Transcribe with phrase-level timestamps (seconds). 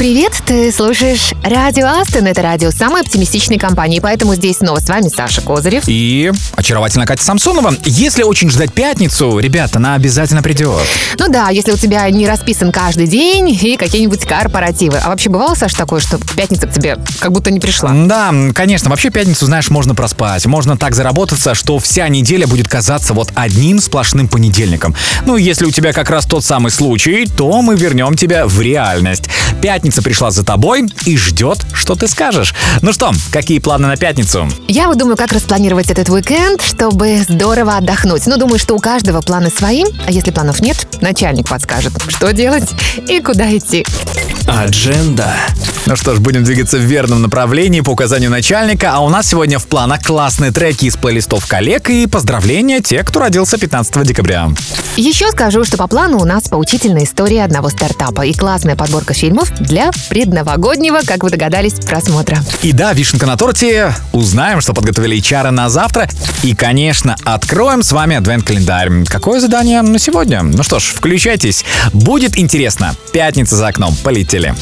[0.00, 5.08] Привет, ты слушаешь Радио Астон, это радио самой оптимистичной компании, поэтому здесь снова с вами
[5.14, 5.84] Саша Козырев.
[5.88, 7.74] И очаровательная Катя Самсонова.
[7.84, 10.80] Если очень ждать пятницу, ребята, она обязательно придет.
[11.18, 14.96] Ну да, если у тебя не расписан каждый день и какие-нибудь корпоративы.
[14.96, 17.92] А вообще бывало, Саша, такое, что пятница к тебе как будто не пришла?
[17.92, 18.88] Да, конечно.
[18.88, 20.46] Вообще пятницу, знаешь, можно проспать.
[20.46, 24.94] Можно так заработаться, что вся неделя будет казаться вот одним сплошным понедельником.
[25.26, 29.24] Ну, если у тебя как раз тот самый случай, то мы вернем тебя в реальность.
[29.60, 32.54] Пятница пришла за тобой и ждет, что ты скажешь.
[32.82, 34.48] Ну что, какие планы на пятницу?
[34.68, 38.26] Я вот думаю, как распланировать этот уикенд, чтобы здорово отдохнуть.
[38.26, 42.70] Ну, думаю, что у каждого планы свои, а если планов нет, начальник подскажет, что делать
[43.08, 43.84] и куда идти.
[44.46, 45.34] Адженда.
[45.86, 49.58] Ну что ж, будем двигаться в верном направлении по указанию начальника, а у нас сегодня
[49.58, 54.50] в планах классные треки из плейлистов коллег и поздравления тех, кто родился 15 декабря.
[54.96, 59.50] Еще скажу, что по плану у нас поучительная история одного стартапа и классная подборка фильмов
[59.60, 62.38] для предновогоднего, как вы догадались, просмотра.
[62.62, 63.94] И да, вишенка на торте.
[64.12, 66.08] Узнаем, что подготовили HR на завтра.
[66.42, 69.04] И, конечно, откроем с вами адвент-календарь.
[69.06, 70.42] Какое задание на сегодня?
[70.42, 71.64] Ну что ж, включайтесь.
[71.92, 72.94] Будет интересно.
[73.12, 73.94] Пятница за окном.
[74.02, 74.54] Полетели.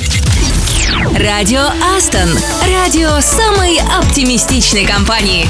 [1.16, 1.64] Радио
[1.96, 2.28] Астон.
[2.62, 5.48] Радио самой оптимистичной компании.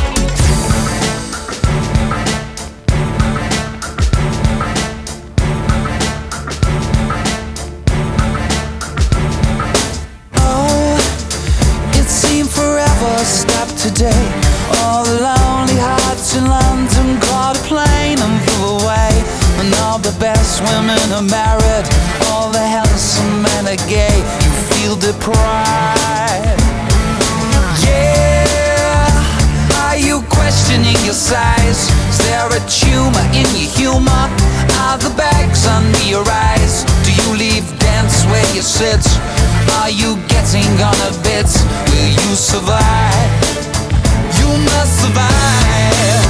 [13.29, 14.25] Stopped today.
[14.81, 19.13] All the lonely hearts in London caught a plane and flew away.
[19.61, 21.87] And all the best women are married,
[22.31, 24.19] all the handsome men are gay.
[24.45, 26.63] You feel deprived.
[27.85, 29.13] Yeah,
[29.85, 31.91] are you questioning your size?
[32.09, 34.25] Is there a tumor in your humor?
[34.89, 36.85] Are the bags under your eyes?
[37.05, 39.05] Do you leave dance where you sit?
[39.81, 41.47] Are you getting on a bit?
[41.91, 43.31] Will you survive?
[44.39, 46.28] You must survive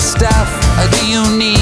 [0.00, 0.48] stuff?
[0.90, 1.61] Do you need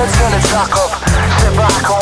[0.00, 0.90] gotta turn the track up
[1.40, 1.99] Sit back and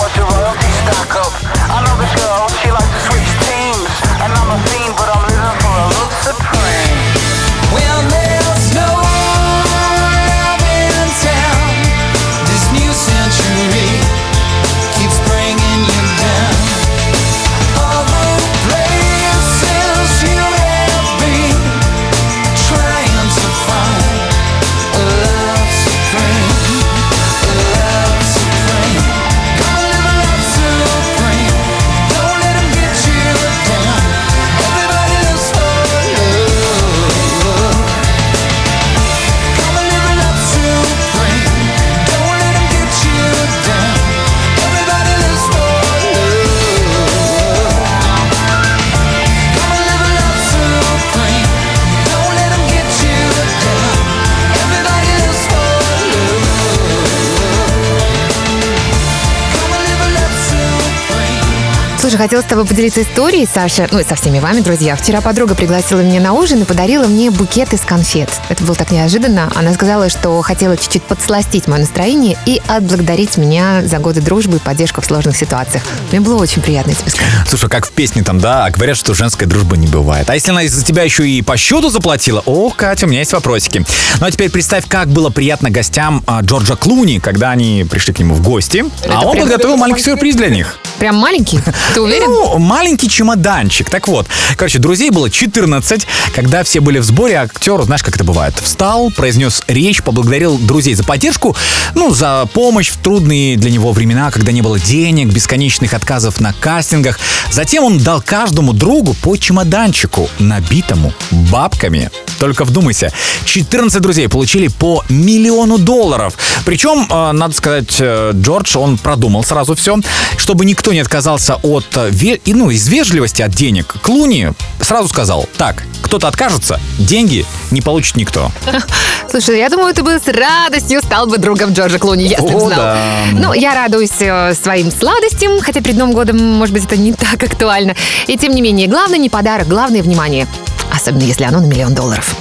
[62.19, 64.97] хотела с тобой поделиться историей, Саша, ну и со всеми вами, друзья.
[64.97, 68.29] Вчера подруга пригласила меня на ужин и подарила мне букет из конфет.
[68.49, 69.51] Это было так неожиданно.
[69.55, 74.61] Она сказала, что хотела чуть-чуть подсластить мое настроение и отблагодарить меня за годы дружбы и
[74.61, 75.85] поддержку в сложных ситуациях.
[76.11, 77.31] Мне было очень приятно тебе сказать.
[77.47, 80.29] Слушай, как в песне там, да, говорят, что женская дружба не бывает.
[80.29, 82.43] А если она из-за тебя еще и по счету заплатила?
[82.47, 83.85] О, Катя, у меня есть вопросики.
[84.19, 88.19] Ну а теперь представь, как было приятно гостям а, Джорджа Клуни, когда они пришли к
[88.19, 88.85] нему в гости.
[89.05, 90.79] Это а он подготовил маленький сюрприз для них.
[90.99, 91.61] Прям маленький?
[91.95, 92.31] Ты уверен?
[92.31, 93.89] Ну, маленький чемоданчик.
[93.91, 94.27] Так вот,
[94.57, 96.07] короче, друзей было 14.
[96.35, 100.95] Когда все были в сборе, актер, знаешь, как это бывает, встал, произнес речь, поблагодарил друзей
[100.95, 101.57] за поддержку,
[101.95, 106.53] ну, за помощь в трудные для него времена, когда не было денег, бесконечных отказов на
[106.53, 107.19] кастингах.
[107.51, 112.11] Затем он дал каждому другу по чемоданчику, набитому бабками.
[112.39, 113.13] Только вдумайся,
[113.45, 116.35] 14 друзей получили по миллиону долларов.
[116.65, 119.97] Причем, э, надо сказать, э, Джордж, он продумал сразу все,
[120.37, 123.95] чтобы никто не отказался от, ве- и, ну, из вежливости от денег.
[124.03, 128.51] Клуни сразу сказал, так, кто-то откажется, деньги не получит никто.
[129.31, 132.71] Слушай, я думаю, ты бы с радостью стал бы другом Джорджа Клуни, если бы знал.
[132.71, 132.97] да.
[133.33, 137.43] Ну, я радуюсь э, своим сладостям, хотя перед Новым годом, может быть, это не так
[137.43, 137.95] актуально.
[138.27, 140.47] И тем не менее, главное не подарок, главное внимание.
[140.95, 142.35] Особенно, если оно на миллион долларов.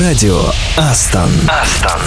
[0.00, 0.40] Радио
[0.76, 1.30] Астон.
[1.48, 2.00] Астон.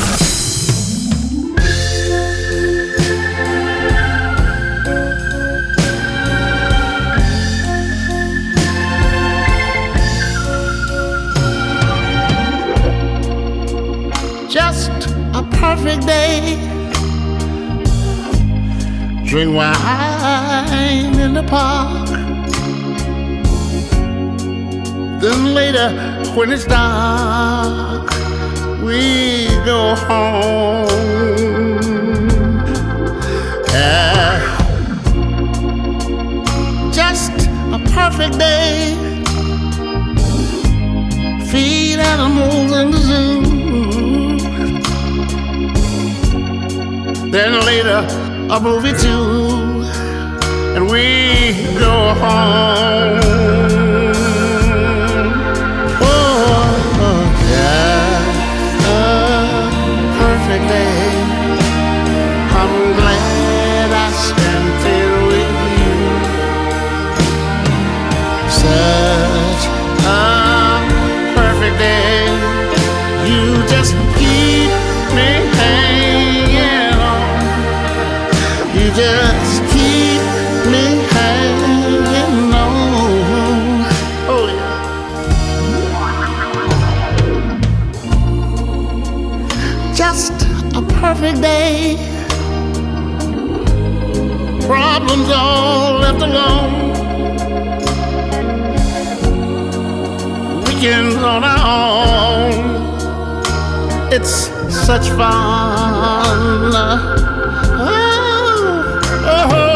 [15.61, 16.57] Perfect day.
[19.23, 22.09] Drink wine in the park.
[25.21, 25.89] Then later,
[26.35, 28.09] when it's dark,
[28.83, 30.87] we go home.
[33.69, 34.41] Yeah.
[36.91, 37.33] Just
[37.77, 38.95] a perfect day.
[41.51, 43.50] Feed animals in the zoo.
[47.31, 48.05] Then later,
[48.49, 49.85] a movie too,
[50.75, 53.19] and we go home.
[56.01, 56.09] Oh,
[57.07, 57.23] oh,
[57.53, 58.19] yeah,
[58.83, 58.99] a
[60.19, 61.07] perfect day.
[62.59, 65.97] I'm glad I spent it with you.
[68.59, 69.00] Such
[91.01, 91.98] perfect day.
[94.68, 96.74] Problems all left alone.
[100.63, 102.53] Weekends on our own.
[104.13, 104.36] It's
[104.86, 106.71] such fun.
[106.74, 107.07] Oh,
[109.25, 109.48] oh.
[109.53, 109.69] oh.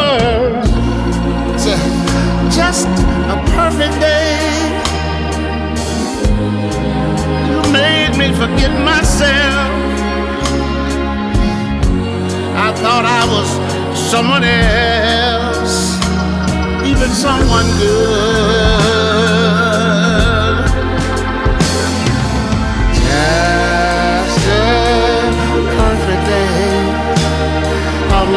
[1.56, 1.66] It's
[2.56, 2.88] just
[3.34, 4.38] a perfect day.
[7.50, 9.75] You made me forget myself.
[12.58, 13.50] I thought I was
[14.12, 16.00] someone else,
[16.86, 18.96] even someone good.
[22.94, 24.62] Just a
[25.78, 26.80] perfect day.
[28.12, 28.32] I'm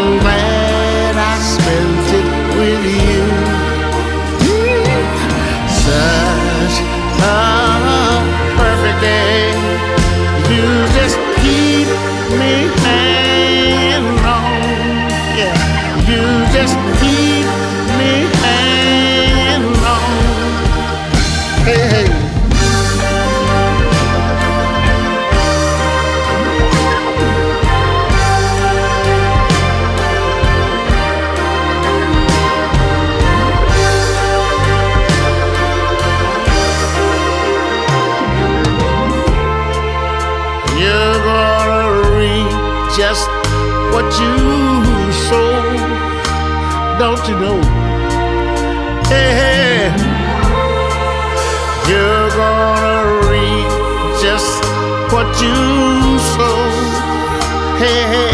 [46.99, 47.61] don't you know?
[49.07, 49.89] Hey, hey.
[51.89, 53.71] you're gonna reap
[54.21, 54.65] just
[55.13, 55.55] what you
[56.35, 56.59] sow.
[57.79, 58.33] Hey, hey,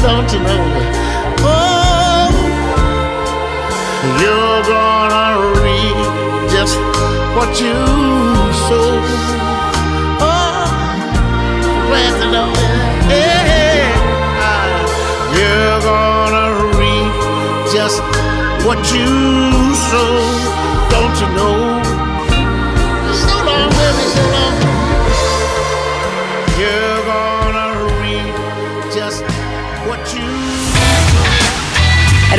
[0.00, 0.64] don't you know?
[1.44, 2.32] Oh,
[4.22, 6.78] you're gonna reap just
[7.36, 7.76] what you
[8.66, 9.25] sow.
[17.86, 18.02] Just
[18.66, 19.06] what you
[19.90, 20.14] sow.
[20.90, 21.56] Don't you know?
[23.14, 24.54] So long, baby, so long.
[26.58, 27.68] You're gonna
[28.00, 28.34] reap
[28.92, 29.22] just
[29.86, 30.26] what you.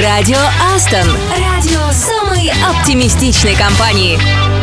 [0.04, 0.42] Радио
[0.76, 1.08] Астон.
[1.32, 4.57] Радио самой оптимистичной компании.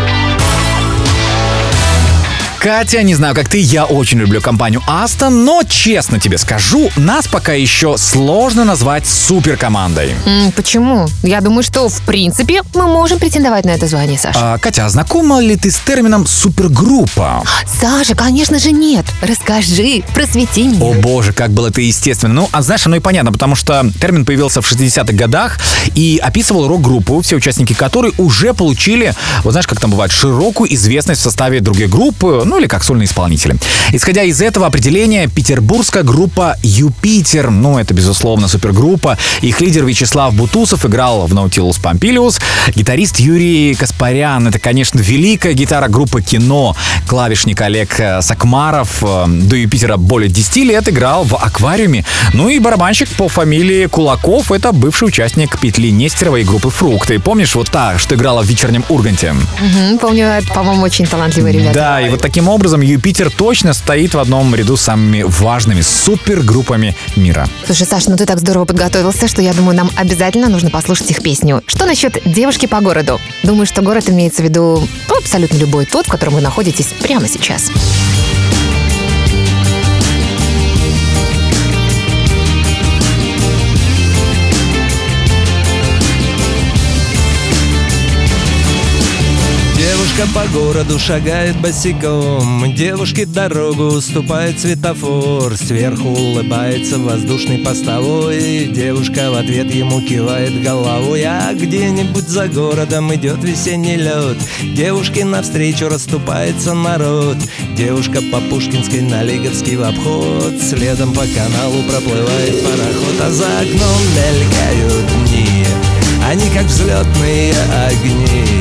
[2.64, 7.26] Катя, не знаю, как ты, я очень люблю компанию Aston, но честно тебе скажу, нас
[7.26, 10.14] пока еще сложно назвать суперкомандой.
[10.24, 11.06] М, почему?
[11.22, 14.54] Я думаю, что в принципе мы можем претендовать на это звание, Саша.
[14.54, 17.44] А, Катя, а знакома ли ты с термином супергруппа?
[17.66, 19.04] Саша, конечно же нет.
[19.20, 20.86] Расскажи, просвети меня.
[20.86, 22.32] О боже, как было это естественно.
[22.32, 25.58] Ну, а знаешь, оно и понятно, потому что термин появился в 60-х годах
[25.94, 31.20] и описывал рок-группу, все участники которой уже получили, вот знаешь, как там бывает, широкую известность
[31.20, 33.56] в составе другой группы, ну или как сольные исполнители.
[33.92, 40.84] Исходя из этого определения, петербургская группа «Юпитер», ну это, безусловно, супергруппа, их лидер Вячеслав Бутусов
[40.84, 42.40] играл в Наутилус Помпилиус,
[42.74, 49.56] гитарист Юрий Каспарян, это, конечно, великая гитара группы «Кино», клавишник Олег э, Сакмаров, э, до
[49.56, 55.08] Юпитера более 10 лет играл в «Аквариуме», ну и барабанщик по фамилии Кулаков, это бывший
[55.08, 57.18] участник петли Нестерова и группы «Фрукты».
[57.18, 59.32] Помнишь, вот та, что играла в «Вечернем Урганте»?
[59.32, 61.74] Мгм, помню, по-моему, очень талантливые ребята.
[61.74, 66.94] Да, и вот таким образом Юпитер точно стоит в одном ряду с самыми важными супергруппами
[67.16, 67.46] мира.
[67.66, 71.22] Слушай, Саш, ну ты так здорово подготовился, что я думаю, нам обязательно нужно послушать их
[71.22, 71.62] песню.
[71.66, 73.20] Что насчет девушки по городу?
[73.42, 74.86] Думаю, что город имеется в виду
[75.16, 77.70] абсолютно любой тот, в котором вы находитесь прямо сейчас.
[90.24, 92.72] Девушка по городу шагает босиком.
[92.74, 95.54] Девушке дорогу уступает светофор.
[95.56, 98.66] Сверху улыбается воздушный постовой.
[98.66, 101.24] Девушка в ответ ему кивает головой.
[101.24, 104.38] А где-нибудь за городом идет весенний лед.
[104.62, 107.36] Девушке навстречу расступается народ.
[107.76, 110.54] Девушка по Пушкинской на Лиговский в обход.
[110.62, 113.20] Следом по каналу проплывает пароход.
[113.20, 115.66] А за окном мелькают дни.
[116.26, 117.52] Они как взлетные
[117.88, 118.53] огни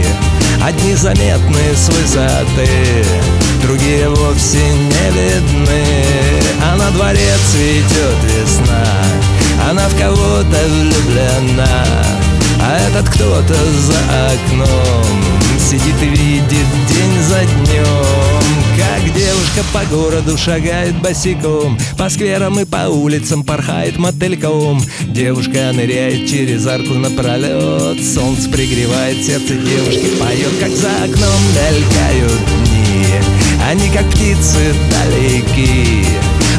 [0.66, 3.06] Одни заметны с высоты,
[3.62, 5.84] другие вовсе не видны.
[6.64, 8.86] А на дворе цветет весна,
[9.70, 11.86] она в кого-то влюблена.
[12.62, 14.00] А этот кто-то за
[14.32, 15.24] окном
[15.60, 22.66] сидит и видит день за днем Как девушка по городу шагает босиком По скверам и
[22.66, 24.84] по улицам порхает мотыльком.
[25.02, 33.06] Девушка ныряет через арку напролет Солнце пригревает сердце девушки Поет, как за окном мелькают дни.
[33.70, 36.06] Они как птицы далеки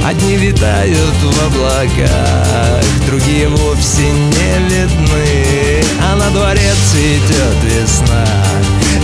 [0.04, 5.84] Одни витают в облаках Другие вовсе не видны.
[6.02, 8.26] А на дворе цветет весна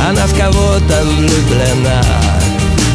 [0.09, 2.30] Она в кого-то влюблена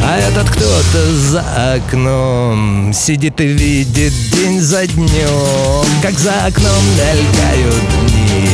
[0.07, 1.43] а этот кто-то за
[1.73, 5.85] окном Сидит и видит день за днем.
[6.01, 8.49] Как за окном мелькают дни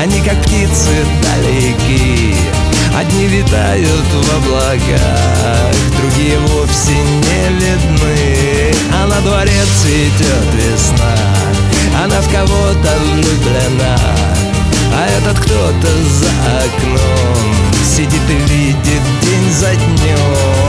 [0.00, 2.36] Они как птицы далеки.
[2.96, 8.74] Одни витают в облаках Другие вовсе не видны.
[8.92, 11.16] А на дворе цветет весна
[12.04, 13.98] Она в кого-то влюблена.
[14.96, 15.88] А этот кто-то
[16.20, 16.30] за
[16.62, 20.63] окном Сидит и видит день за днем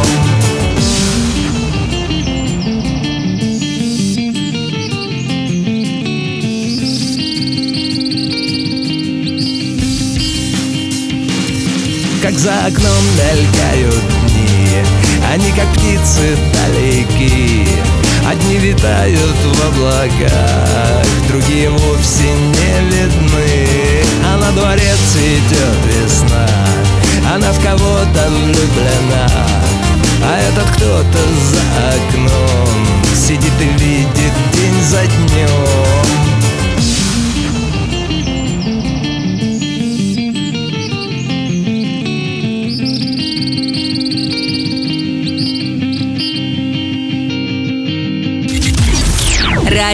[12.36, 14.84] Как за окном мелькают дни
[15.32, 17.66] Они как птицы далеки.
[18.30, 24.04] Одни витают в облаках Другие вовсе не видны.
[24.26, 26.46] А на дворе цветет весна
[27.34, 29.30] Она в кого-то влюблена.
[30.22, 31.20] А этот кто-то
[31.52, 31.62] за
[31.96, 36.25] окном Сидит и видит день за днем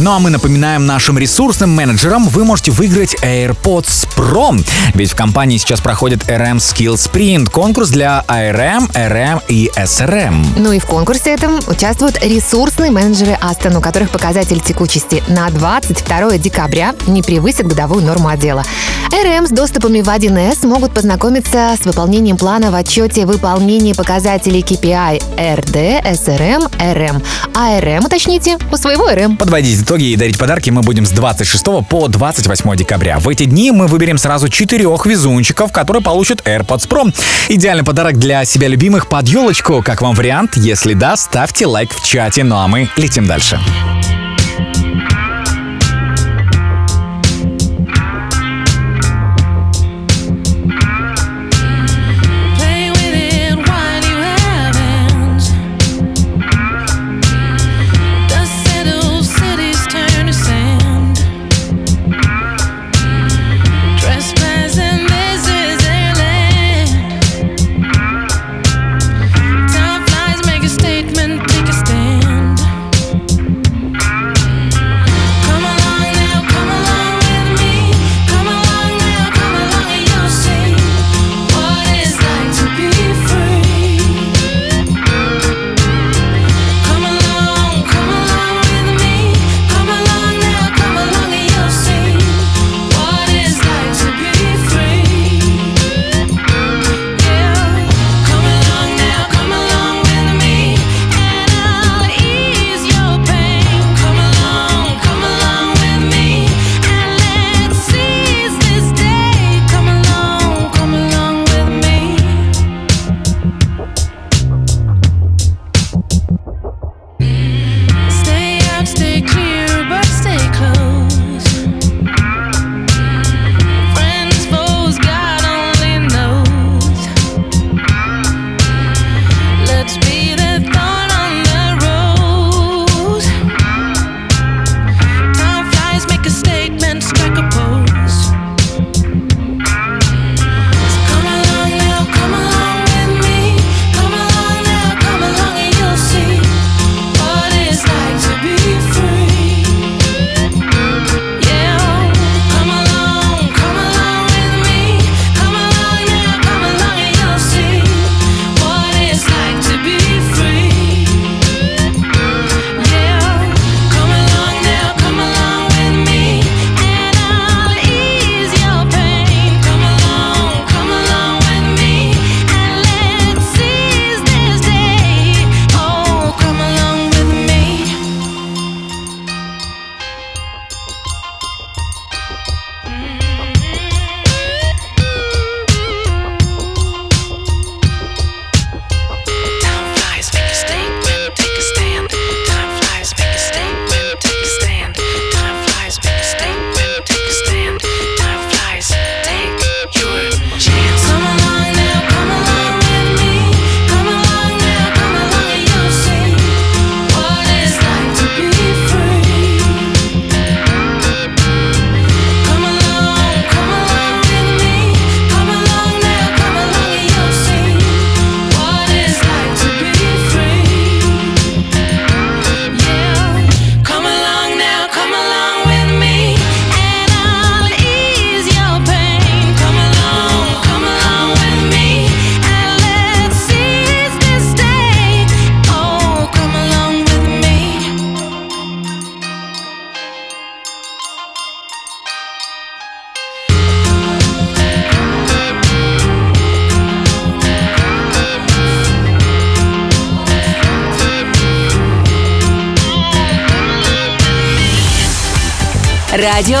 [0.00, 4.60] Ну а мы напоминаем нашим ресурсным менеджерам, вы можете выиграть AirPods Pro.
[4.92, 10.44] Ведь в компании сейчас проходит RM Skill Sprint, конкурс для ARM, RM и SRM.
[10.56, 16.38] Ну и в конкурсе этом участвуют ресурсные менеджеры Астон, у которых показатель текучести на 22
[16.38, 18.64] декабря не превысит годовую норму отдела.
[19.12, 25.22] РМ с доступами в 1С могут познакомиться с выполнением плана в отчете выполнения показателей KPI
[25.36, 27.22] RD, SRM, RM.
[27.54, 29.36] А уточните, у своего RM.
[29.36, 33.18] Подводить итоги и дарить подарки мы будем с 26 по 28 декабря.
[33.18, 37.14] В эти дни мы выберем сразу четырех везунчиков, которые получат AirPods Pro.
[37.48, 39.82] Идеальный подарок для себя любимых под елочку.
[39.82, 40.56] Как вам вариант?
[40.56, 42.44] Если да, ставьте лайк в чате.
[42.44, 43.60] Ну а мы летим дальше.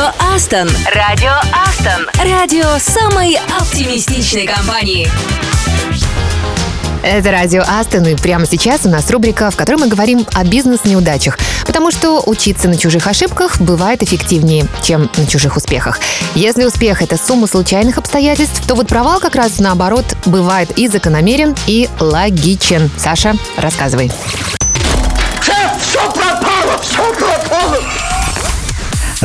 [0.04, 0.68] Радио Астон.
[0.94, 1.32] Радио
[1.66, 2.06] Астон.
[2.30, 5.08] Радио самой оптимистичной компании.
[7.02, 11.38] Это радио Астон, и прямо сейчас у нас рубрика, в которой мы говорим о бизнес-неудачах.
[11.66, 15.98] Потому что учиться на чужих ошибках бывает эффективнее, чем на чужих успехах.
[16.34, 21.56] Если успех— это сумма случайных обстоятельств, то вот провал как раз наоборот бывает и закономерен,
[21.66, 22.90] и логичен.
[22.98, 24.12] Саша, рассказывай.
[25.40, 28.03] Шеф, все пропало, все пропало.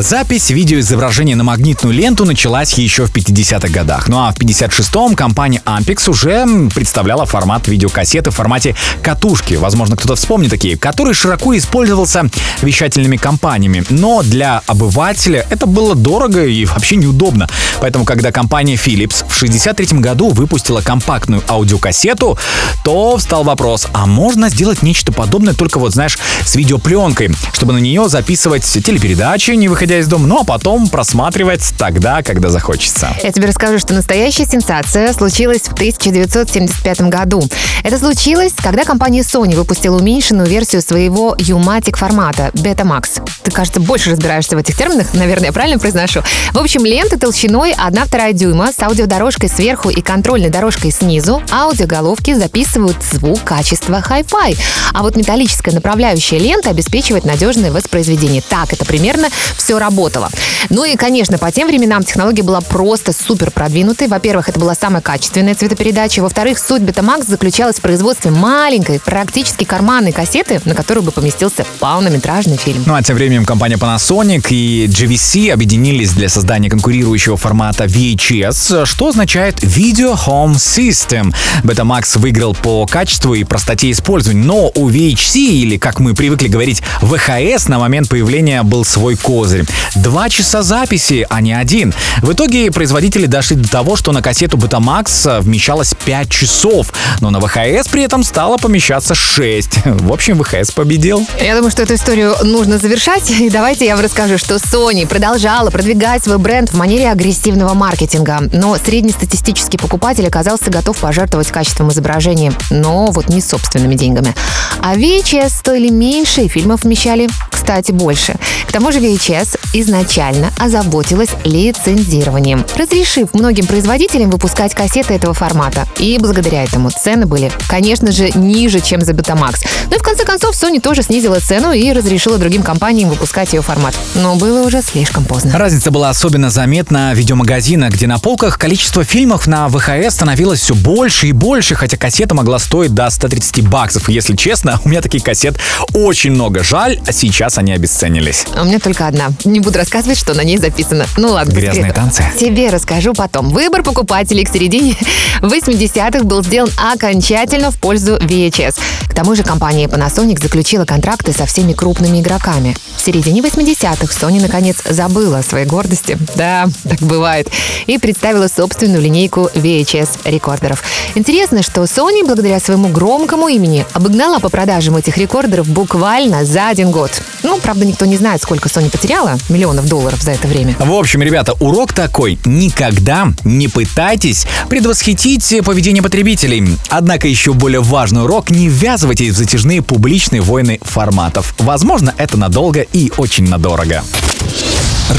[0.02, 4.08] Запись видеоизображения на магнитную ленту началась еще в 50-х годах.
[4.08, 9.56] Ну а в 56-м компания Ampex уже представляла формат видеокассеты в формате катушки.
[9.56, 12.30] Возможно, кто-то вспомнит такие, который широко использовался
[12.62, 13.84] вещательными компаниями.
[13.90, 17.50] Но для обывателя это было дорого и вообще неудобно.
[17.82, 22.40] Поэтому, когда компания Philips в 63 году выпустила компактную аудиокассету,
[22.86, 27.80] то встал вопрос, а можно сделать нечто подобное только вот, знаешь, с видеопленкой, чтобы на
[27.80, 33.10] нее записывать телепередачи, не выходя выходя из дома, ну а потом просматривать тогда, когда захочется.
[33.24, 37.42] Я тебе расскажу, что настоящая сенсация случилась в 1975 году.
[37.84, 43.28] Это случилось, когда компания Sony выпустила уменьшенную версию своего U-Matic формата Betamax.
[43.42, 46.22] Ты, кажется, больше разбираешься в этих терминах, наверное, я правильно произношу.
[46.52, 51.42] В общем, лента толщиной 1,2 дюйма с аудиодорожкой сверху и контрольной дорожкой снизу.
[51.52, 54.56] Аудиоголовки записывают звук качества Hi-Fi.
[54.94, 58.44] А вот металлическая направляющая лента обеспечивает надежное воспроизведение.
[58.48, 60.30] Так это примерно все работало.
[60.70, 64.08] Ну и, конечно, по тем временам технология была просто супер продвинутой.
[64.08, 66.22] Во-первых, это была самая качественная цветопередача.
[66.22, 72.58] Во-вторых, суть Betamax заключалась в производстве маленькой, практически карманной кассеты, на которую бы поместился полнометражный
[72.58, 72.84] фильм.
[72.86, 79.08] Ну а тем временем компания Panasonic и GVC объединились для создания конкурирующего формата VHS, что
[79.08, 81.34] означает Video Home System.
[81.64, 86.82] Betamax выиграл по качеству и простоте использования, но у VHC, или как мы привыкли говорить,
[87.02, 89.66] VHS на момент появления был свой козырь.
[89.96, 91.94] Два часа записи, а не один.
[92.22, 97.38] В итоге производители дошли до того, что на кассету Betamax вмещалось 5 часов, но на
[97.38, 99.70] VHS при этом стало помещаться 6.
[99.86, 101.26] В общем, VHS победил.
[101.40, 103.30] Я думаю, что эту историю нужно завершать.
[103.30, 108.40] И давайте я вам расскажу, что Sony продолжала продвигать свой бренд в манере агрессивного маркетинга.
[108.52, 114.34] Но среднестатистический покупатель оказался готов пожертвовать качеством изображения, но вот не собственными деньгами.
[114.82, 118.36] А VHS стоили меньше, и фильмов вмещали, кстати, больше.
[118.68, 125.88] К тому же VHS изначально озаботилась лицензированием, разрешив многим производителям выпускать кассеты этого формата.
[125.98, 129.66] И благодаря этому цены были, конечно же, ниже, чем за Betamax.
[129.90, 133.62] Ну и в конце концов Sony тоже снизила цену и разрешила другим компаниям выпускать ее
[133.62, 133.96] формат.
[134.16, 135.58] Но было уже слишком поздно.
[135.58, 140.76] Разница была особенно заметна в видеомагазинах, где на полках количество фильмов на ВХС становилось все
[140.76, 144.10] больше и больше, хотя кассета могла стоить до 130 баксов.
[144.10, 145.58] И если честно, у меня таких кассет
[145.94, 146.64] очень много.
[146.64, 148.46] Жаль, а сейчас они обесценились.
[148.56, 149.30] А у меня только одна.
[149.46, 151.06] Не буду рассказывать, что на ней записано.
[151.18, 151.52] Ну ладно.
[151.52, 152.24] Грязные танцы.
[152.40, 153.50] Тебе расскажу потом.
[153.50, 154.96] Выбор покупателей к середине
[155.42, 158.76] 80-х был сделан окончательно в пользу VHS.
[159.08, 162.76] К тому же компания Panasonic заключила контракты со всеми крупными игроками.
[162.96, 166.18] В середине 80-х Sony наконец забыла о своей гордости.
[166.36, 167.50] Да, так бывает.
[167.88, 170.84] И представила собственную линейку VHS рекордеров.
[171.16, 176.92] Интересно, что Sony, благодаря своему громкому имени, обогнала по продажам этих рекордеров буквально за один
[176.92, 177.12] год.
[177.44, 180.76] Ну, правда, никто не знает, сколько Sony потеряла миллионов долларов за это время.
[180.80, 182.40] В общем, ребята, урок такой.
[182.46, 186.78] Никогда не пытайтесь предвосхитить поведение потребителей.
[186.90, 191.54] Однако еще более важный урок– не ввязывайтесь в затяжные публичные войны форматов.
[191.60, 194.04] Возможно, это надолго и очень надорого.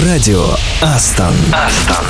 [0.04, 0.46] Радио
[0.80, 1.34] Астон.
[1.52, 2.04] Астон.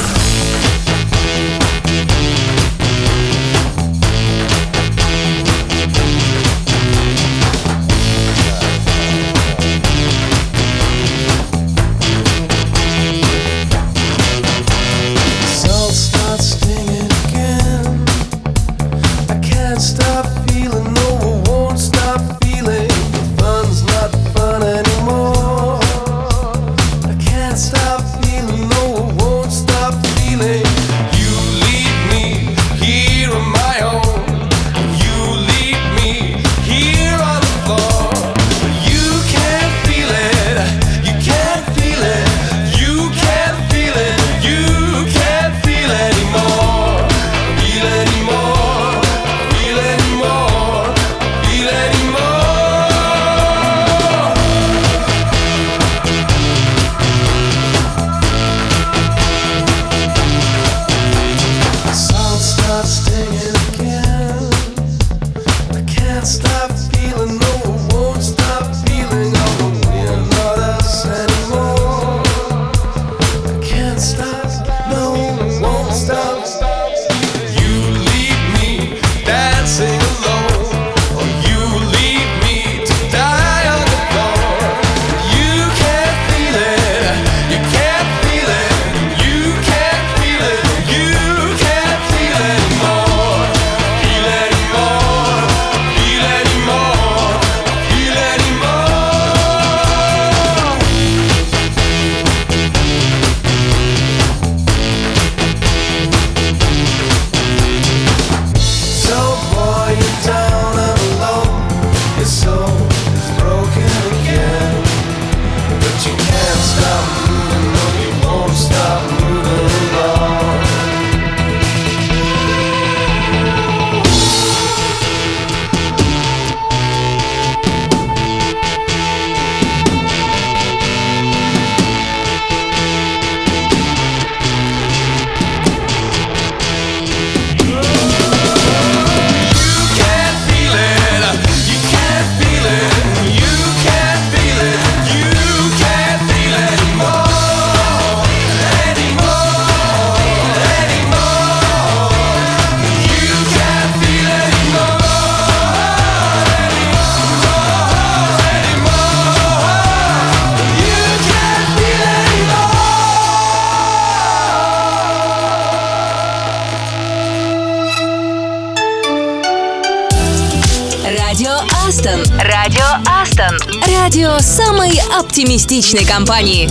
[175.41, 176.69] Оптимистичной компании.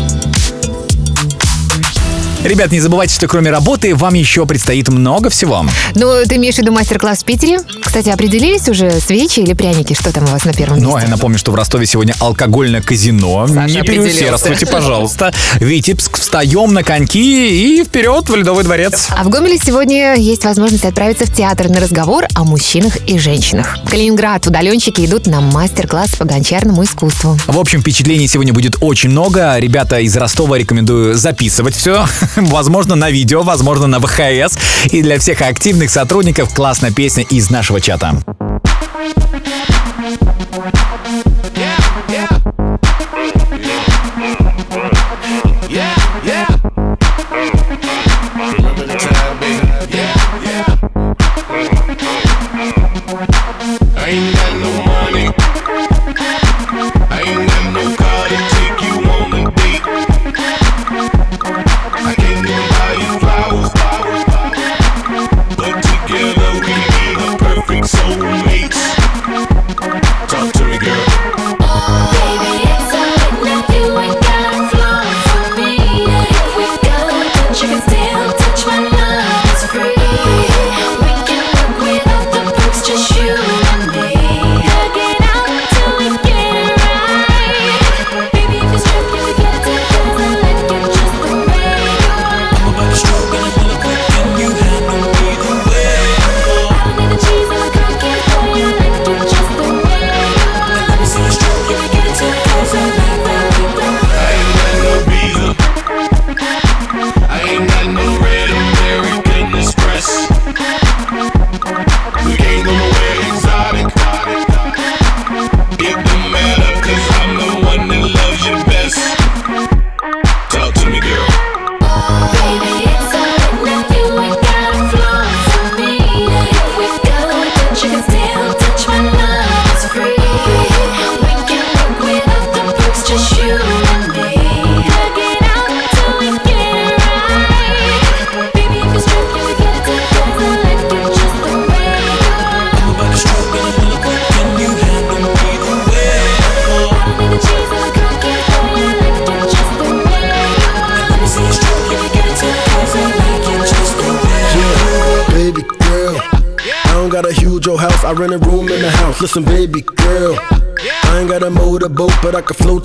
[2.43, 5.65] Ребят, не забывайте, что кроме работы вам еще предстоит много всего.
[5.95, 7.61] Ну, ты имеешь в виду мастер-класс в Питере?
[7.89, 9.95] Кстати, определились уже свечи или пряники?
[9.95, 11.07] Что там у вас на первом Ну, а месте?
[11.09, 13.47] я напомню, что в Ростове сегодня алкогольное казино.
[13.47, 13.81] не определился.
[13.83, 15.33] переусердствуйте, пожалуйста.
[15.55, 19.07] Витебск, встаем на коньки и вперед в Ледовый дворец.
[19.09, 23.79] А в Гомеле сегодня есть возможность отправиться в театр на разговор о мужчинах и женщинах.
[23.89, 27.39] Калининград удаленщики идут на мастер-класс по гончарному искусству.
[27.47, 29.57] В общем, впечатлений сегодня будет очень много.
[29.57, 32.05] Ребята из Ростова рекомендую записывать все.
[32.35, 34.59] Возможно, на видео, возможно, на ВХС.
[34.91, 38.13] И для всех активных сотрудников классная песня из нашего чата.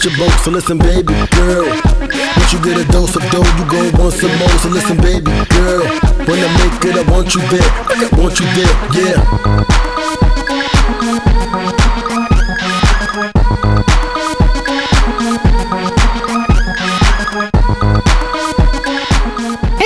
[0.04, 0.32] Your boat.
[0.40, 1.23] So listen, baby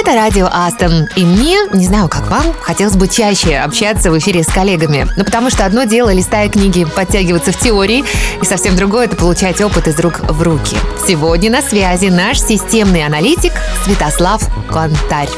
[0.08, 1.06] Это радио Астон.
[1.16, 5.06] И мне, не знаю, как вам, хотелось бы чаще общаться в эфире с коллегами.
[5.18, 8.02] Ну, потому что одно дело, листая книги, подтягиваться в теории,
[8.40, 10.78] и совсем другое– это получать опыт из рук в руки.
[11.06, 13.52] Сегодня на связи наш системный аналитик
[13.84, 15.28] Святослав Контарь.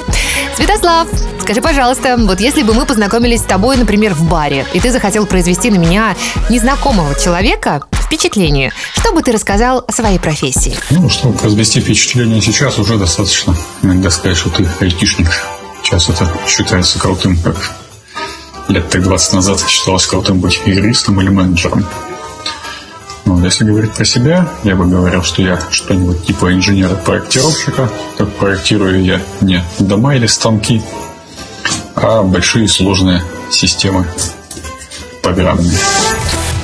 [0.57, 1.09] Святослав,
[1.51, 5.27] скажи, пожалуйста, вот если бы мы познакомились с тобой, например, в баре, и ты захотел
[5.27, 6.15] произвести на меня
[6.49, 10.77] незнакомого человека впечатление, что бы ты рассказал о своей профессии?
[10.91, 15.29] Ну, чтобы произвести впечатление сейчас, уже достаточно иногда сказать, что ты айтишник.
[15.83, 17.57] Сейчас это считается крутым, как
[18.69, 21.85] лет так 20 назад считалось крутым быть юристом или менеджером.
[23.25, 27.91] Но если говорить про себя, я бы говорил, что я что-нибудь типа инженера-проектировщика.
[28.19, 30.81] Как проектирую я не дома или станки,
[31.95, 34.07] а большие сложные системы
[35.23, 35.79] программные.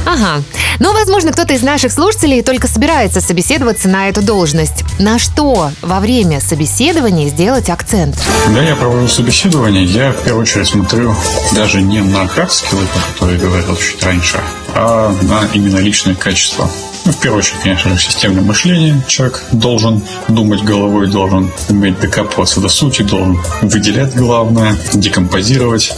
[0.07, 0.43] Ага.
[0.79, 4.85] Но, возможно, кто-то из наших слушателей только собирается собеседоваться на эту должность.
[4.99, 8.17] На что во время собеседования сделать акцент?
[8.45, 11.15] Когда я провожу собеседование, я в первую очередь смотрю
[11.53, 14.41] даже не на hard-скиллы, про которые говорил чуть раньше,
[14.75, 16.71] а на именно личные качества.
[17.07, 19.01] Ну, в первую очередь, конечно системное мышление.
[19.07, 25.97] Человек должен думать головой, должен уметь докапываться до сути, должен выделять главное, декомпозировать.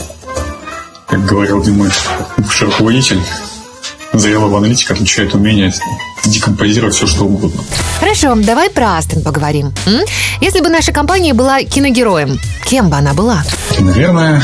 [1.07, 1.89] Как говорил мой
[2.37, 3.21] бывший руководитель,
[4.13, 5.73] зрелого аналитика отличает умение
[6.25, 7.63] декомпозировать все, что угодно.
[8.01, 9.73] Хорошо, давай про Астон поговорим.
[9.87, 10.01] м?
[10.41, 13.43] Если бы наша компания была киногероем, кем бы она была?
[13.79, 14.43] Наверное,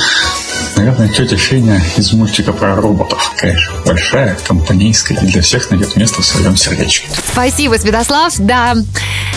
[0.76, 3.32] наверное, тетя Феня из мультика про роботов.
[3.42, 7.06] Же большая, компанейская, и для всех найдет место в своем сердечке.
[7.30, 8.32] Спасибо, Святослав.
[8.38, 8.74] Да,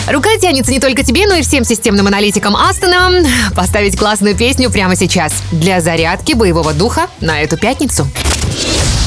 [0.08, 4.96] рука тянется не только тебе, но и всем системным аналитикам Астона поставить классную песню прямо
[4.96, 8.06] сейчас для зарядки боевого духа на эту пятницу.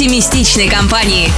[0.00, 1.28] оптимистичной компании.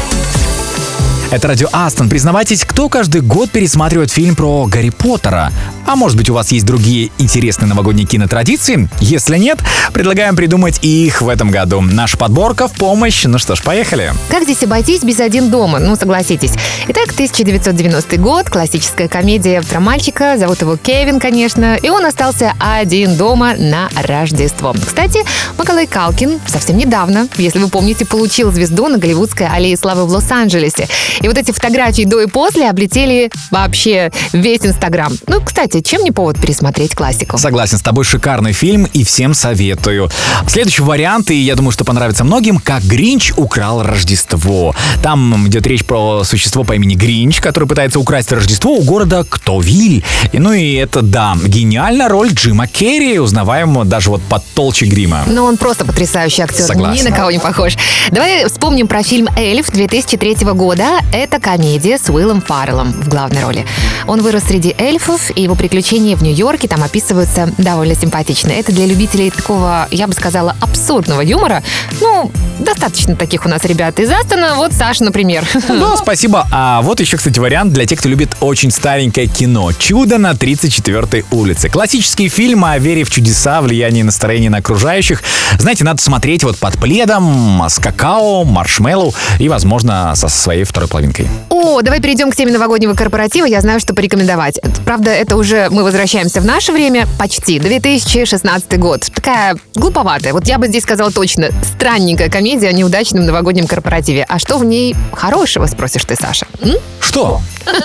[1.32, 2.08] Это радио Астон.
[2.08, 5.50] Признавайтесь, кто каждый год пересматривает фильм про Гарри Поттера?
[5.86, 8.88] А может быть у вас есть другие интересные новогодние кинотрадиции?
[9.00, 9.58] Если нет,
[9.92, 11.80] предлагаем придумать их в этом году.
[11.80, 13.24] Наша подборка в помощь.
[13.24, 14.12] Ну что ж, поехали.
[14.28, 15.78] Как здесь обойтись без «Один дома»?
[15.78, 16.52] Ну, согласитесь.
[16.88, 23.16] Итак, 1990 год, классическая комедия про мальчика, зовут его Кевин, конечно, и он остался один
[23.16, 24.74] дома на Рождество.
[24.84, 25.20] Кстати,
[25.58, 30.88] Макалей Калкин совсем недавно, если вы помните, получил звезду на Голливудской аллее славы в Лос-Анджелесе.
[31.20, 35.12] И вот эти фотографии до и после облетели вообще весь Инстаграм.
[35.26, 37.38] Ну, кстати, чем не повод пересмотреть классику?
[37.38, 40.10] Согласен с тобой, шикарный фильм и всем советую.
[40.46, 44.74] Следующий вариант, и я думаю, что понравится многим, как Гринч украл Рождество.
[45.02, 50.04] Там идет речь про существо по имени Гринч, который пытается украсть Рождество у города Ктовиль.
[50.32, 55.22] И, ну и это, да, гениальная роль Джима Керри, узнаваемого даже вот под толще грима.
[55.26, 56.64] Ну, он просто потрясающий актер.
[56.64, 57.04] Согласен.
[57.04, 57.76] Ни на кого не похож.
[58.10, 60.98] Давай вспомним про фильм «Эльф» 2003 года.
[61.12, 63.66] Это комедия с Уиллом Фарреллом в главной роли.
[64.06, 68.50] Он вырос среди эльфов, и его приключения в Нью-Йорке там описываются довольно симпатично.
[68.50, 71.62] Это для любителей такого, я бы сказала, абсурдного юмора.
[72.00, 74.56] Ну, достаточно таких у нас ребят из Астона.
[74.56, 75.44] Вот Саша, например.
[75.68, 76.48] Да, спасибо.
[76.50, 79.70] А вот еще, кстати, вариант для тех, кто любит очень старенькое кино.
[79.72, 81.68] «Чудо на 34-й улице».
[81.68, 85.22] Классический фильм о вере в чудеса, влиянии настроения на окружающих.
[85.58, 91.28] Знаете, надо смотреть вот под пледом, с какао, маршмеллоу и, возможно, со своей второй половинкой.
[91.50, 93.46] О, давай перейдем к теме новогоднего корпоратива.
[93.46, 94.60] Я знаю, что порекомендовать.
[94.84, 97.06] Правда, это уже мы возвращаемся в наше время.
[97.18, 97.58] Почти.
[97.58, 99.02] 2016 год.
[99.14, 100.32] Такая глуповатая.
[100.32, 101.50] Вот я бы здесь сказала точно.
[101.62, 104.24] Странненькая комедия о неудачном новогоднем корпоративе.
[104.28, 106.46] А что в ней хорошего, спросишь ты, Саша?
[106.60, 106.76] М?
[107.00, 107.40] Что?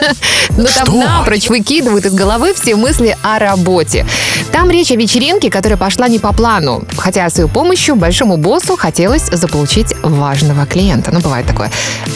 [0.58, 4.08] Ну там напрочь выкидывают из головы все мысли о работе.
[4.52, 6.84] Там речь о вечеринке, которая пошла не по плану.
[6.98, 11.12] Хотя с ее помощью большому боссу хотелось заполучить важного клиента.
[11.12, 11.70] Ну, бывает такое.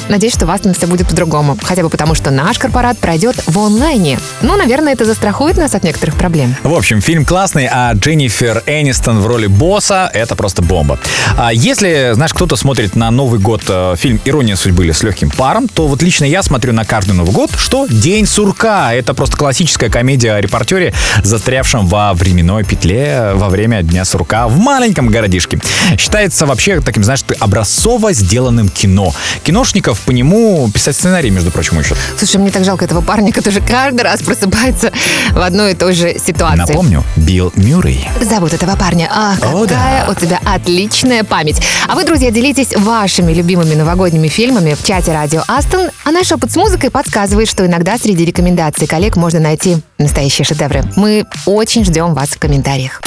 [0.10, 1.56] Надеюсь, что у вас все будет по-другому.
[1.62, 4.20] Хотя бы потому, что наш корпорат пройдет в онлайне.
[4.42, 5.06] Ну, наверное, это
[5.42, 6.56] застрахует нас от некоторых проблем.
[6.64, 11.00] В общем, фильм классный, а Дженнифер Энистон в роли босса— это просто бомба.
[11.36, 15.32] А если, знаешь, кто-то смотрит на Новый год э, фильм «Ирония судьбы» или «С легким
[15.32, 18.94] паром», то вот лично я смотрю на каждый Новый год, что «День сурка».
[18.94, 24.60] Это просто классическая комедия о репортере, застрявшем во временной петле во время Дня сурка в
[24.60, 25.60] маленьком городишке.
[25.98, 29.14] Считается вообще таким, знаешь, ты образцово сделанным кино.
[29.44, 31.98] Киношников по нему писать сценарий, между прочим, учат.
[32.18, 34.92] Слушай, мне так жалко этого парня, который каждый раз просыпается
[35.32, 36.58] в одной и той же ситуации.
[36.58, 38.08] Напомню, Билл Мюррей.
[38.22, 39.10] Зовут этого парня.
[39.12, 41.62] Ах, О, какая у тебя отличная память.
[41.88, 45.90] А вы, друзья, делитесь вашими любимыми новогодними фильмами в чате Радио Астон.
[46.04, 50.84] А наш опыт с музыкой подсказывает, что иногда среди рекомендаций коллег можно найти настоящие шедевры.
[50.96, 53.02] Мы очень ждем вас в комментариях.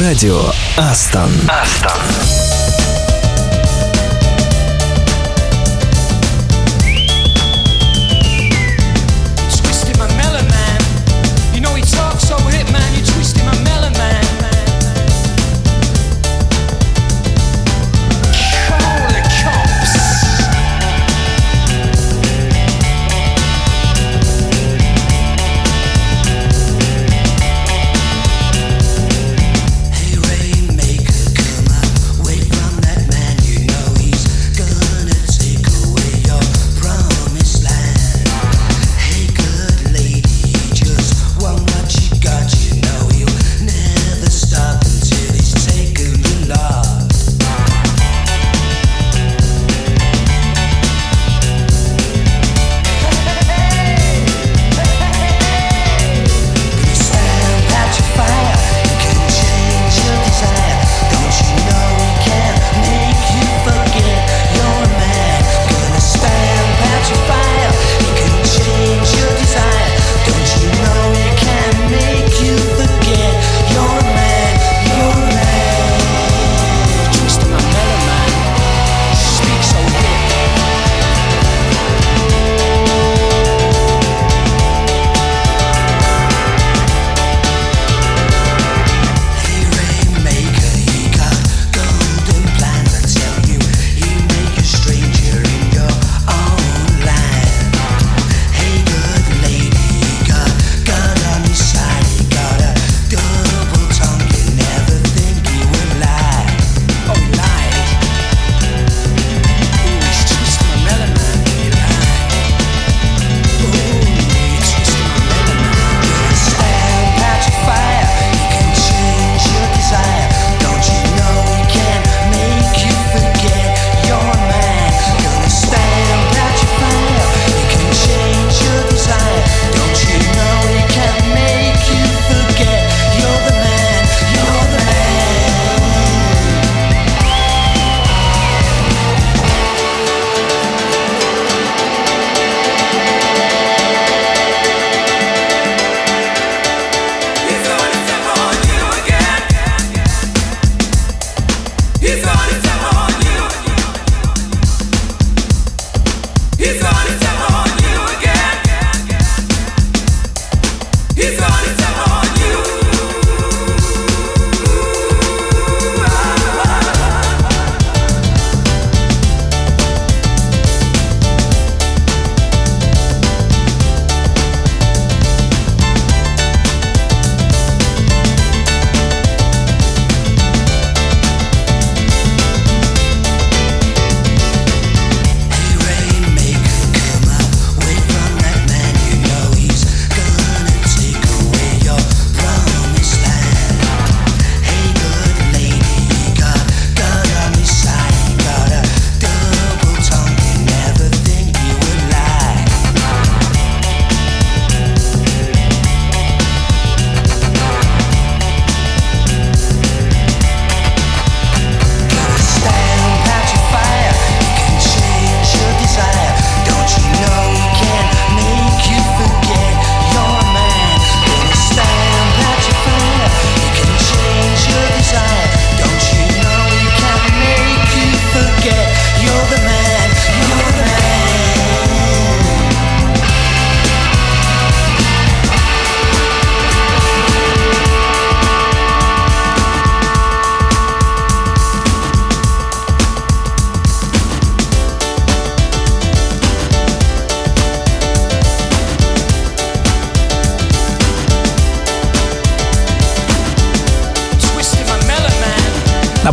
[0.00, 0.40] Радио
[0.76, 1.30] Астон.
[1.48, 2.65] Астон.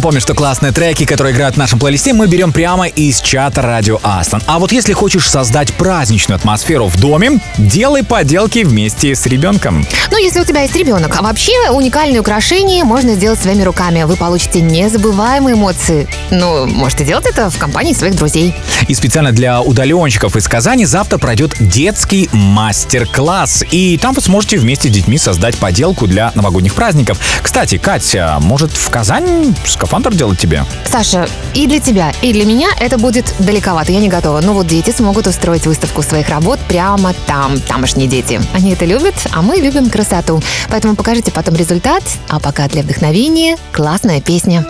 [0.04, 4.02] Напомню, что классные треки, которые играют в нашем плейлисте, мы берем прямо из чата Радио
[4.04, 4.42] Астон.
[4.48, 9.88] А вот если хочешь создать праздничную атмосферу в доме, делай поделки вместе с ребенком.
[10.12, 11.16] Ну, если у тебя есть ребенок.
[11.18, 14.04] А вообще, уникальные украшения можно сделать своими руками.
[14.04, 16.06] Вы получите незабываемые эмоции.
[16.32, 18.54] Ну, можете делать это в компании своих друзей.
[18.90, 23.64] И специально для удаленщиков из Казани завтра пройдет детский мастер-класс.
[23.72, 27.22] И там вы сможете вместе с детьми создать поделку для новогодних праздников.
[27.42, 29.56] Кстати, Катя, может в Казань
[29.94, 30.66] скафандр делать тебе?
[30.86, 34.42] Саша, и для тебя, и для меня это будет далековато, я не готова.
[34.42, 38.42] Но вот дети смогут устроить выставку своих работ прямо там, тамошние дети.
[38.56, 40.42] Они это любят, а мы любим красоту.
[40.70, 44.66] Поэтому покажите потом результат, а пока для вдохновения классная песня.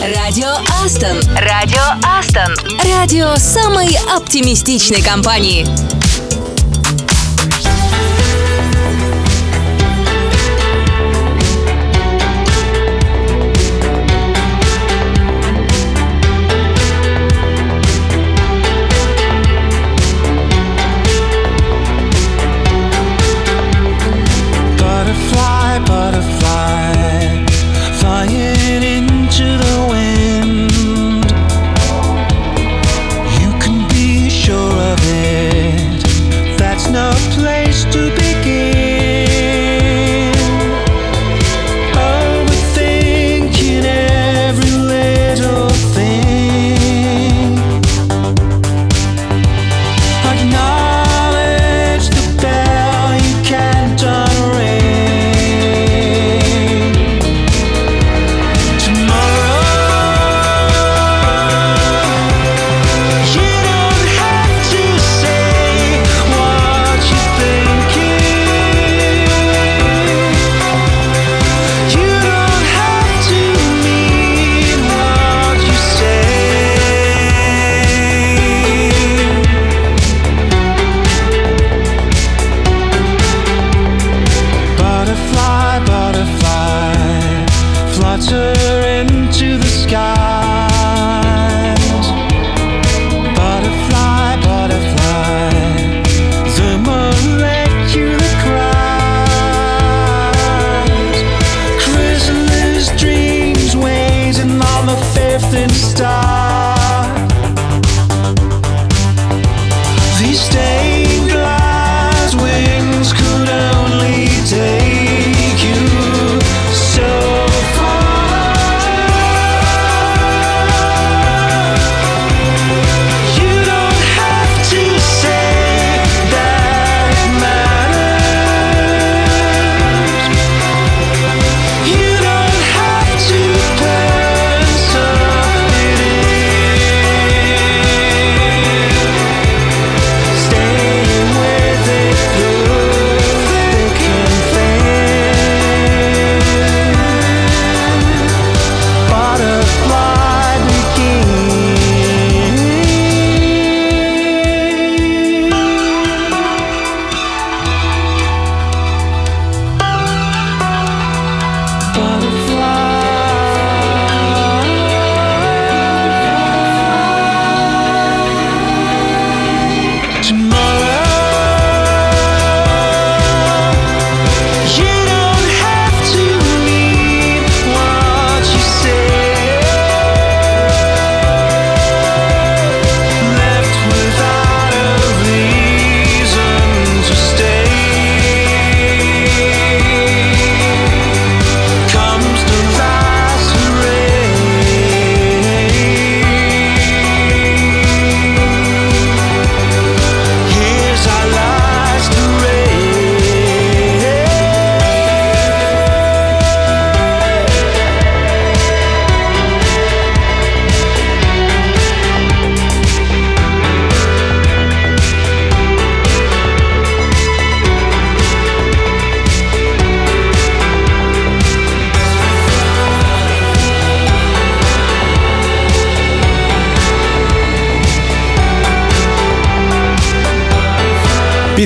[0.00, 0.48] Радио
[0.82, 1.20] Астон.
[1.36, 2.54] Радио Астон.
[2.96, 5.66] Радио самой оптимистичной компании.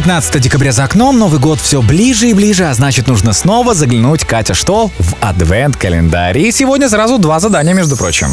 [0.04, 4.24] 15 декабря за окном, Новый год все ближе и ближе, а значит нужно снова заглянуть,
[4.24, 4.90] Катя, что?
[4.98, 6.38] В адвент-календарь.
[6.38, 8.26] И сегодня сразу два задания, между прочим.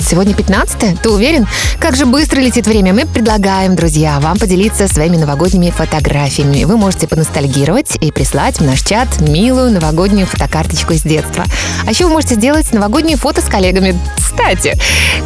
[0.00, 1.46] Сегодня 15 Ты уверен?
[1.80, 2.94] Как же быстро летит время.
[2.94, 6.64] Мы предлагаем, друзья, вам поделиться своими новогодними фотографиями.
[6.64, 11.44] Вы можете поностальгировать и прислать в наш чат милую новогоднюю фотокарточку из детства.
[11.86, 13.98] А еще вы можете сделать новогодние фото с коллегами.
[14.36, 14.78] Кстати,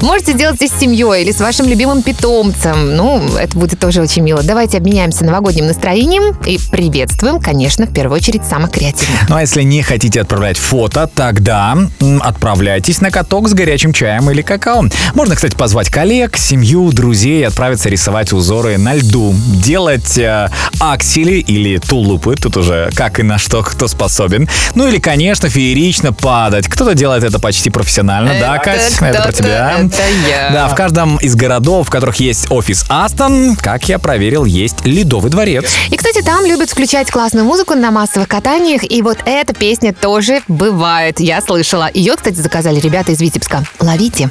[0.03, 2.97] можете сделать и с семьей или с вашим любимым питомцем.
[2.97, 4.43] Ну, это будет тоже очень мило.
[4.43, 9.29] Давайте обменяемся новогодним настроением и приветствуем, конечно, в первую очередь самых креативных.
[9.29, 11.77] Ну а если не хотите отправлять фото, тогда
[12.21, 14.85] отправляйтесь на каток с горячим чаем или какао.
[15.15, 19.35] Можно, кстати, позвать коллег, семью, друзей отправиться рисовать узоры на льду.
[19.63, 20.49] Делать э,
[20.79, 24.49] аксели или тулупы, тут уже как и на что кто способен.
[24.75, 26.69] Ну или, конечно, феерично падать.
[26.69, 29.15] Кто-то делает это почти профессионально, да, Это Кать?
[29.15, 29.79] Это про тебя.
[29.79, 30.51] это я.
[30.53, 35.31] Да, в каждом из городов, в которых есть офис Астон, как я проверил, есть ледовый
[35.31, 35.65] дворец.
[35.89, 40.43] И, кстати, там любят включать классную музыку на массовых катаниях, и вот эта песня тоже
[40.49, 41.91] бывает, я слышала.
[41.95, 43.65] Ее, кстати, заказали ребята из Витебска.
[43.79, 44.29] Ловите.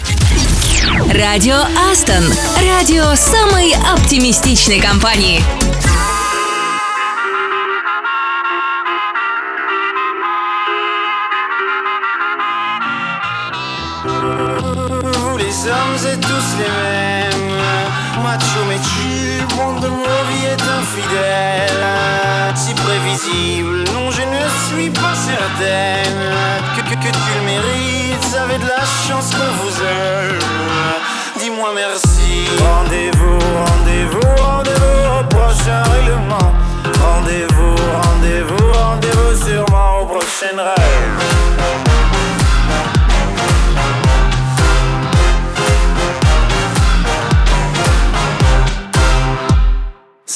[1.11, 1.57] Радио
[1.91, 2.23] Астон.
[2.63, 5.41] Радио самой оптимистичной компании.
[15.69, 17.61] Hommes êtes tous les mêmes.
[18.23, 21.85] Macho mais tu, monde de mon vie est infidèle
[22.55, 26.17] Si prévisible, non je ne suis pas certaine.
[26.75, 30.39] Que, que, tu le mérites, vous avez de la chance qu'on vous aime.
[31.39, 32.47] Dis-moi merci.
[32.57, 36.51] Rendez-vous, rendez-vous, rendez-vous au prochain règlement.
[36.99, 41.48] Rendez-vous, rendez-vous, rendez-vous sûrement au prochain rêve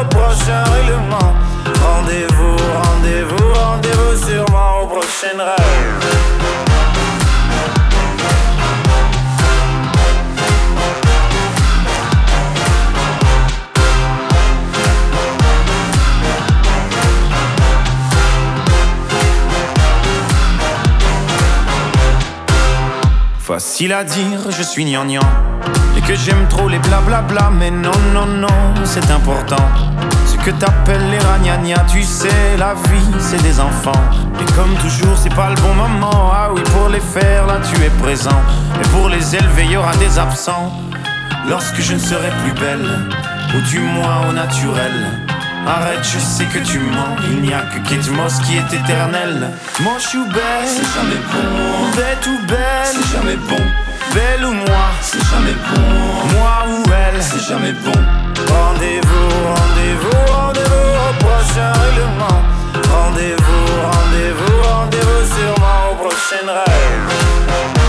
[0.00, 1.34] au prochain règlement.
[1.82, 5.56] Rendez-vous, rendez-vous, rendez-vous sûrement au prochain rêve.
[23.38, 25.20] Facile à dire, je suis gnangnan
[26.06, 29.68] que j'aime trop les blablabla Mais non, non, non, c'est important
[30.26, 34.04] Ce que t'appelles les ragnagnas Tu sais, la vie, c'est des enfants
[34.40, 37.82] Et comme toujours, c'est pas le bon moment Ah oui, pour les faire, là, tu
[37.82, 38.40] es présent
[38.80, 40.72] Et pour les élever, y aura des absents
[41.48, 42.88] Lorsque je ne serai plus belle
[43.56, 44.92] Ou du moins au naturel
[45.66, 47.16] Arrête, je sais que tu mens.
[47.28, 49.50] Il n'y a que Kate Moss qui est éternel.
[49.80, 51.96] Moche ou belle, c'est jamais bon.
[51.96, 53.85] Bête ou belle, c'est jamais bon.
[54.14, 56.38] Belle ou moi, c'est jamais bon.
[56.38, 57.92] Moi ou elle, c'est jamais bon.
[58.48, 62.42] Rendez-vous, rendez-vous, rendez-vous au prochain règlement.
[62.90, 67.85] Rendez-vous, rendez-vous, rendez-vous sûrement au prochain rêve.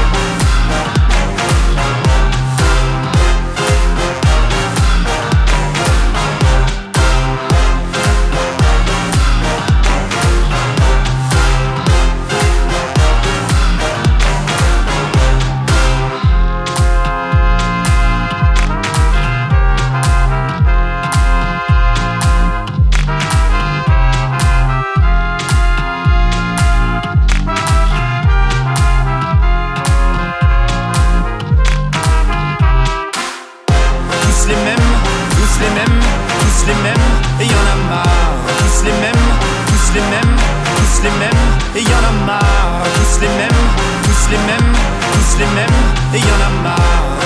[41.08, 41.45] Les mêmes,
[41.76, 42.84] et y en a marre.
[42.95, 43.62] Tous les mêmes,
[44.03, 44.74] tous les mêmes,
[45.14, 45.80] tous les mêmes,
[46.14, 46.80] et y en a marre.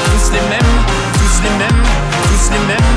[0.05, 0.73] Tous les mêmes,
[1.13, 1.84] tous les mêmes,
[2.23, 2.91] tous les mêmes.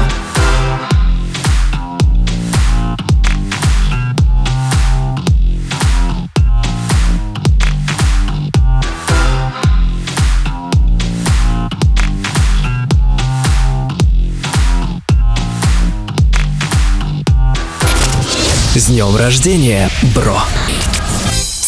[18.77, 20.37] С днем рождения, бро!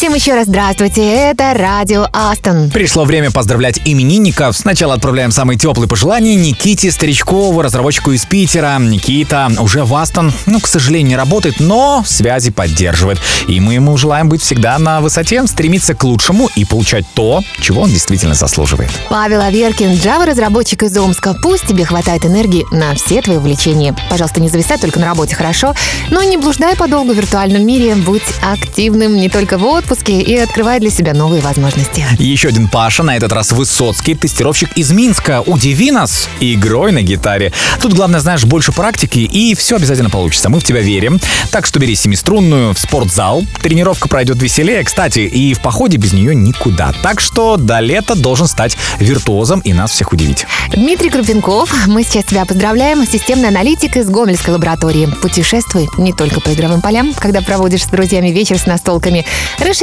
[0.07, 2.69] Всем еще раз здравствуйте, это Радио Астон.
[2.69, 4.55] Пришло время поздравлять именинников.
[4.55, 8.77] Сначала отправляем самые теплые пожелания Никите Старичкову, разработчику из Питера.
[8.79, 13.19] Никита уже в Астон, ну, к сожалению, не работает, но связи поддерживает.
[13.49, 17.81] И мы ему желаем быть всегда на высоте, стремиться к лучшему и получать то, чего
[17.81, 18.89] он действительно заслуживает.
[19.09, 21.35] Павел Аверкин, Java-разработчик из Омска.
[21.43, 23.93] Пусть тебе хватает энергии на все твои увлечения.
[24.09, 25.75] Пожалуйста, не зависай только на работе, хорошо?
[26.11, 27.95] Но не блуждай подолгу в виртуальном мире.
[27.95, 32.05] Будь активным не только в отпуске и открывай для себя новые возможности.
[32.19, 35.41] Еще один Паша, на этот раз Высоцкий, тестировщик из Минска.
[35.45, 37.51] Удиви нас игрой на гитаре.
[37.81, 40.49] Тут главное, знаешь, больше практики, и все обязательно получится.
[40.49, 41.19] Мы в тебя верим.
[41.51, 43.43] Так что бери семиструнную в спортзал.
[43.61, 46.93] Тренировка пройдет веселее, кстати, и в походе без нее никуда.
[47.01, 50.45] Так что до лета должен стать виртуозом и нас всех удивить.
[50.73, 53.05] Дмитрий Крупенков, мы сейчас тебя поздравляем.
[53.05, 55.07] Системный аналитик из Гомельской лаборатории.
[55.21, 59.25] Путешествуй не только по игровым полям, когда проводишь с друзьями вечер с настолками.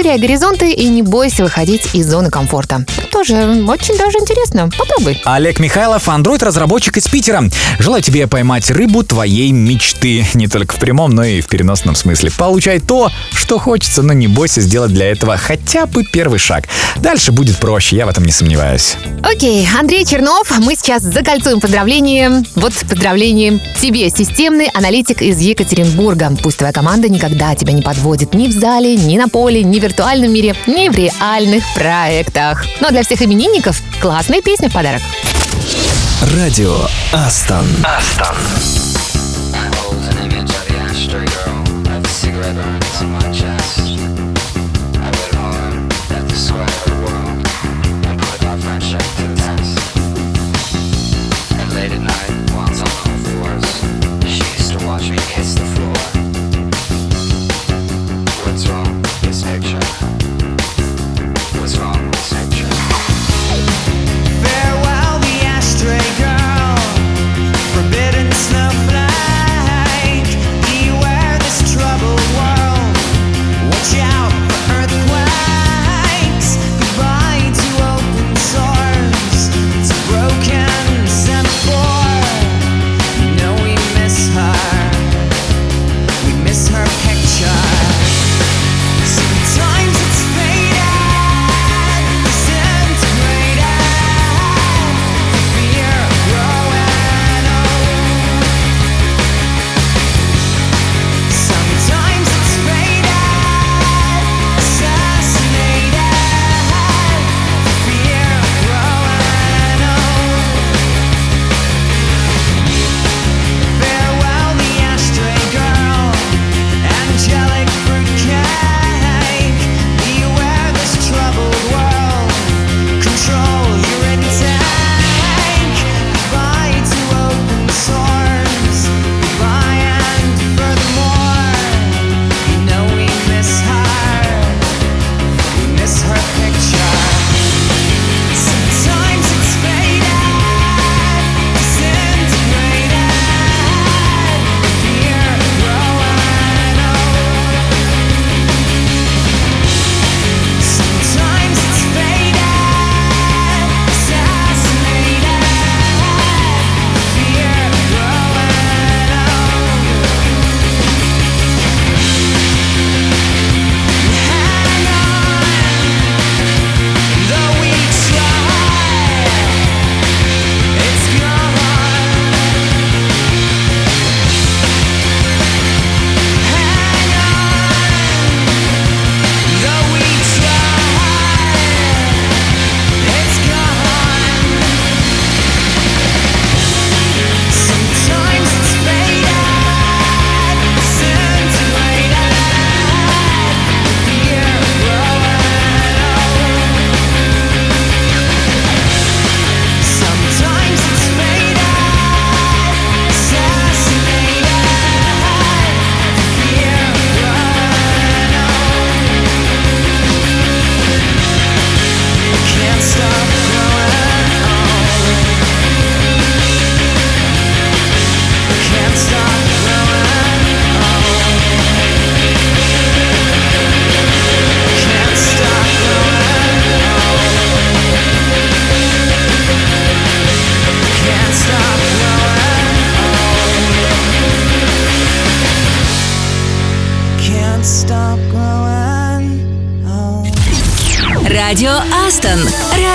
[0.05, 2.85] Расширяй горизонты и не бойся выходить из зоны комфорта.
[3.11, 3.33] Тоже
[3.67, 4.69] очень даже интересно.
[4.77, 5.19] Попробуй.
[5.25, 7.43] Олег Михайлов, андроид-разработчик из Питера.
[7.79, 10.27] Желаю тебе поймать рыбу твоей мечты.
[10.35, 12.31] Не только в прямом, но и в переносном смысле.
[12.37, 16.69] Получай то, что хочется, но не бойся сделать для этого хотя бы первый шаг.
[16.97, 18.97] Дальше будет проще, я в этом не сомневаюсь.
[19.23, 22.45] Окей, Андрей Чернов, мы сейчас закольцуем поздравления.
[22.57, 26.37] Вот поздравление тебе, системный аналитик из Екатеринбурга.
[26.43, 29.84] Пусть твоя команда никогда тебя не подводит ни в зале, ни на поле, ни в
[29.85, 32.65] виртуальном мире, ни в реальных проектах.
[32.81, 35.03] Ну а для всех именинников классная песня в подарок.
[36.35, 36.75] Радио
[37.13, 37.67] Астон.
[37.85, 38.94] Астон.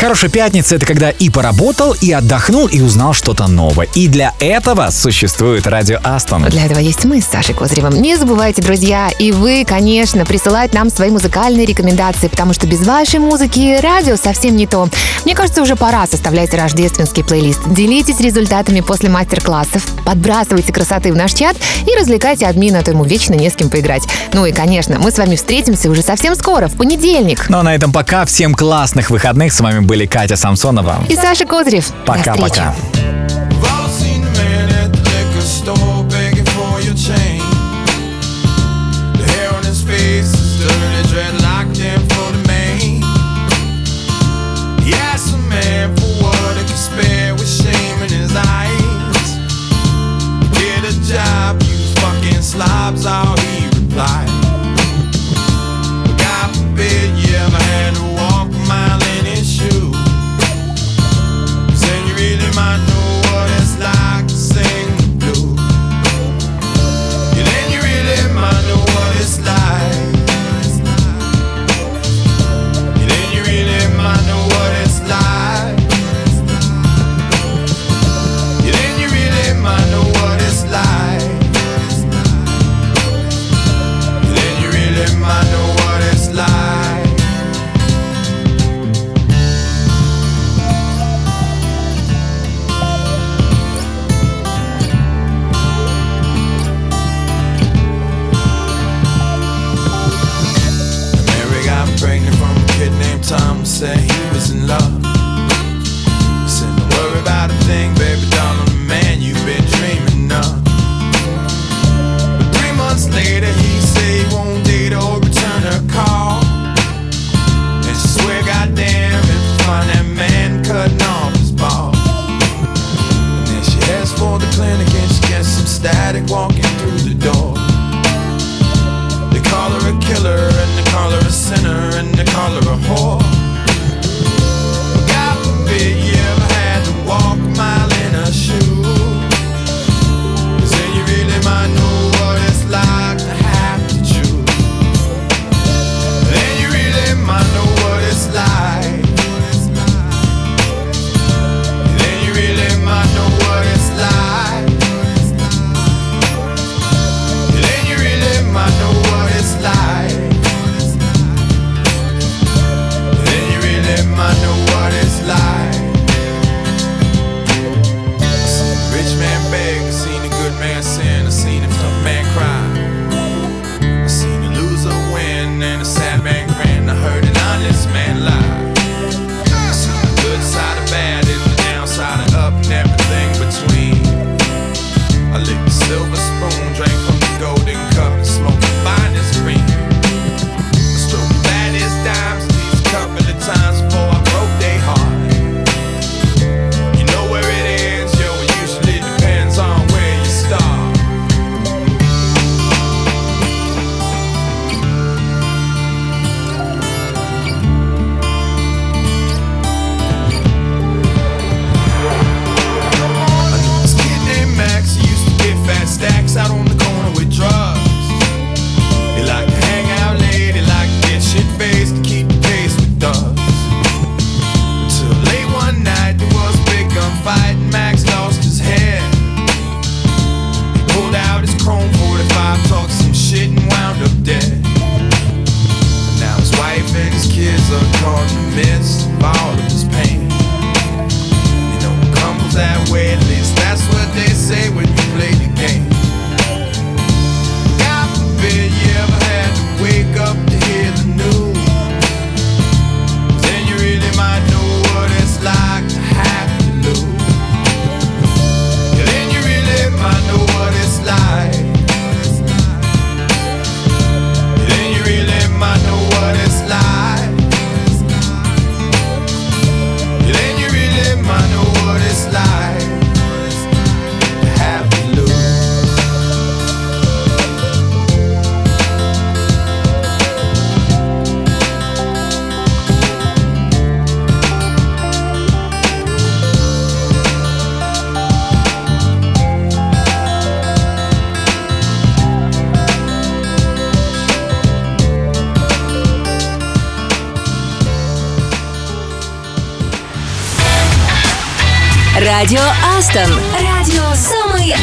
[0.00, 3.88] Хорошая пятница— это когда и поработал, и отдохнул, и узнал что-то новое.
[3.96, 6.44] И для этого существует радио Астон.
[6.44, 8.00] Для этого есть мы с Сашей Козыревым.
[8.00, 13.18] Не забывайте, друзья, и вы, конечно, присылать нам свои музыкальные рекомендации, потому что без вашей
[13.18, 14.88] музыки радио совсем не то.
[15.24, 17.60] Мне кажется, уже пора составлять рождественский плейлист.
[17.66, 23.02] Делитесь результатами после мастер-классов, подбрасывайте красоты в наш чат и развлекайте админа, а то ему
[23.02, 24.04] вечно не с кем поиграть.
[24.32, 27.46] Ну и, конечно, мы с вами встретимся уже совсем скоро, в понедельник.
[27.48, 28.24] Ну а на этом пока.
[28.26, 29.52] Всем классных выходных.
[29.52, 31.90] С вами были Катя Самсонова и Саша Козырев.
[32.04, 32.74] Пока-пока.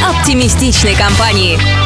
[0.09, 1.84] Оптимистичной компании.